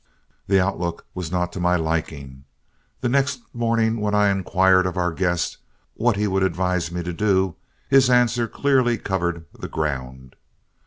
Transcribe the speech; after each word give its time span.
The 0.47 0.59
outlook 0.59 1.05
was 1.13 1.31
not 1.31 1.51
to 1.53 1.59
my 1.59 1.75
liking. 1.75 2.45
The 3.01 3.07
next 3.09 3.41
morning 3.53 3.99
when 4.01 4.15
I 4.15 4.29
inquired 4.31 4.87
of 4.87 4.97
our 4.97 5.13
guest 5.13 5.57
what 5.93 6.15
he 6.17 6.25
would 6.25 6.41
advise 6.41 6.91
me 6.91 7.03
to 7.03 7.13
do, 7.13 7.55
his 7.87 8.09
answer 8.09 8.47
clearly 8.47 8.97
covered 8.97 9.45
the 9.53 9.67
ground. 9.67 10.35